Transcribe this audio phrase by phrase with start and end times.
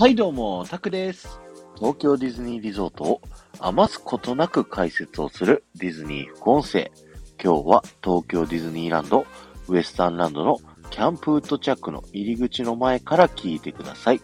[0.00, 1.38] はいどうも、タクです。
[1.76, 3.20] 東京ディズニーリゾートを
[3.58, 6.90] 余すことなく解説をするディズニー副音声。
[7.38, 9.26] 今日は東京ディズニーランド、
[9.68, 10.56] ウエスタンランドの
[10.88, 14.22] キャンプウッドチャックの入り口の前から聞いてください。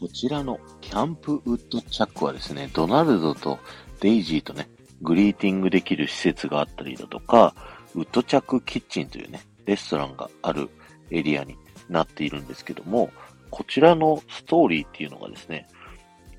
[0.00, 3.58] こちらのキャンプウッドチャックはですね、ドナルドと
[4.00, 4.70] デイジーとね、
[5.02, 7.54] グリーティングできる施設があったりだとか、
[7.94, 10.70] ウッドチャックキッチンというね、レストランがある
[11.10, 11.58] エリアに
[11.90, 13.10] なっているんですけども、
[13.52, 15.68] こちらのストーリーっていうのがですね、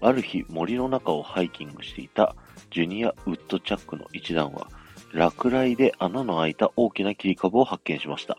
[0.01, 2.35] ある日森の中をハイキングしていた
[2.71, 4.67] ジュニアウッドチャックの一団は、
[5.13, 8.35] 落雷で穴の開いた大きな切り株を発見しました。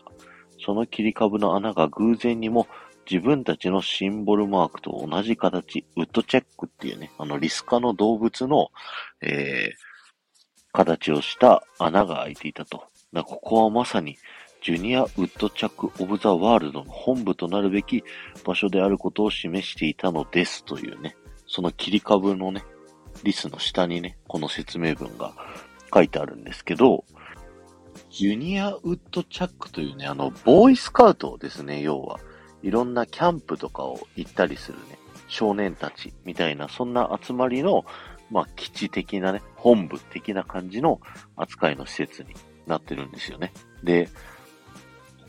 [0.63, 2.67] その切り株の穴が偶然にも
[3.09, 8.71] 自分たちのシンボルマークと同じ形、ウッドチェックっていうね、あのリス科の動物の、
[9.21, 12.83] えー、形をした穴が開いていたと。
[13.13, 14.17] だここはまさに
[14.65, 18.03] ジュニアウッドチャックオブザワールドの本部となるべき
[18.43, 22.63] 場所であることを示していたのですというね、その切り株のね、
[23.23, 25.33] リスの下にね、この説明文が
[25.93, 27.05] 書いてあるんですけど、
[28.09, 32.19] ジュニアウッドチャックというね、あの、ボーイスカウトですね、要は。
[32.63, 37.85] いろんなキャンプとかを行ったりするね、少年たちみたいな、そんな集まりの、
[38.31, 41.01] まあ、基地的なね、本部的な感じの
[41.35, 42.29] 扱いの施設に
[42.65, 43.53] なってるんですよね。
[43.83, 44.09] で、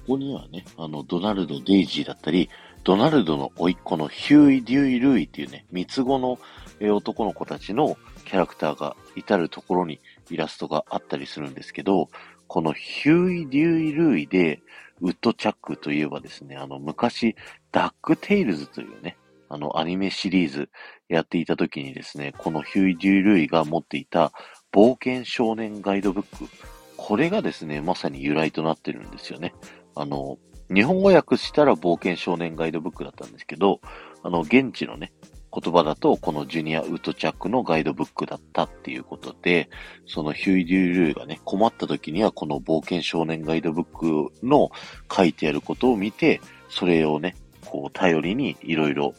[0.07, 2.49] ここにはね、あの、ドナルド・デイジーだったり、
[2.85, 6.39] ドナルドの甥っ子のヒューイ・デューイ・ルーイっていうね、三つ子の
[6.81, 9.99] 男の子たちのキャラクターが至るところに
[10.31, 12.09] イラストがあったりするんですけど、
[12.47, 14.61] このヒューイ・デューイ・ルーイで、
[15.01, 17.35] ウッドチャックといえばですね、あの、昔、
[17.73, 19.17] ダックテイルズというね、
[19.49, 20.71] あの、アニメシリーズ
[21.09, 24.31] やっていた時にですね、このヒューイ・デューイ・ルーイが持っていた
[24.73, 26.49] 冒険少年ガイドブック、
[26.97, 29.53] これがですね、まさに由来となってるんですよね。
[29.97, 30.39] あの、
[30.73, 33.81] 日本語訳したら冒険少年ガイドブックだったんですけど、
[34.23, 35.13] あの、現地のね、
[35.53, 39.71] 言葉だと、このジュニアウッドチャックのガイドブックだったっていうことで、
[40.07, 44.71] そのヒュイ・デュールーがね、困った時にはこの冒険少年ガイドブックの
[45.11, 49.15] 書いてあることを見て、それをね、こう頼りにいろいろ、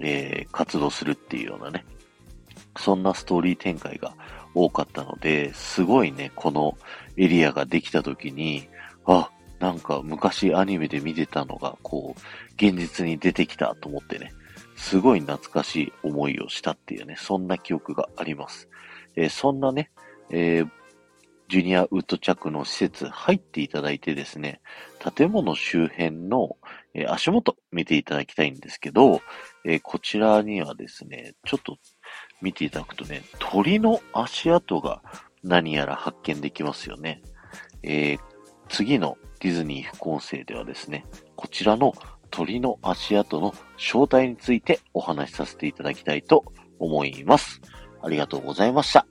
[0.00, 1.84] えー、活動するっていうようなね、
[2.76, 4.14] そんなストーリー展開が
[4.54, 6.76] 多かったので、すごいね、この
[7.16, 8.68] エリアができた時に、
[9.04, 12.20] あ、なんか昔アニメで見てたのが、こう、
[12.54, 14.32] 現実に出てきたと思ってね、
[14.74, 18.68] すごい懐かしい思いをしたっていうね、そんな記憶があります。
[19.16, 19.90] えーそんなね、
[20.30, 20.70] えー
[21.48, 24.60] ジュニアウッドチャックの施設入っていただいてですね、
[25.16, 26.56] 建物周辺の、
[26.94, 29.20] えー足元見ていただきたいんですけど、
[29.66, 31.76] えーこちらにはですね、ちょっと
[32.40, 35.02] 見ていただくとね、鳥の足跡が
[35.42, 37.20] 何やら発見できますよね。
[37.82, 38.20] えー
[38.70, 41.94] 次のディズニー副音声ではですね、こちらの
[42.30, 46.44] 鳥の足跡の正体についてお話しさせていただきたいと
[46.78, 47.60] 思います。
[48.02, 49.06] ありがとうございました。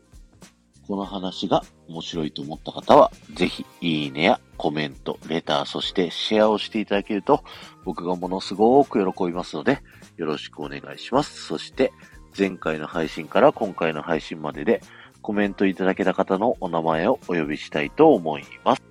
[0.88, 7.44] この話が面白いと思った方は、ぜひいいねやコメント、レター、そしてシェアをしていただけると、
[7.84, 9.82] 僕がものすごく喜びますので、
[10.18, 11.44] よろしくお願いします。
[11.44, 11.92] そして、
[12.38, 14.82] 前回の配信から今回の配信までで、
[15.22, 18.89] コメントいただけた方のお名前をお呼びしたいと思います。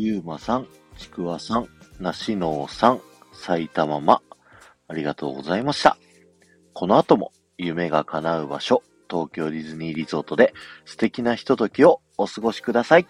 [0.00, 1.66] ゆうまさん、ちくわさん、
[1.98, 3.00] なしのうさん、
[3.32, 4.22] 埼玉ま、
[4.86, 5.98] ありがとうございました。
[6.72, 10.54] この後も夢が叶う場所、東京ディズニーリゾートで
[10.84, 13.08] 素敵なひとときをお過ごしください。